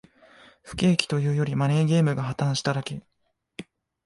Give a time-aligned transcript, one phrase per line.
[0.63, 3.03] 不景気というより、マネーゲームが破綻しただけ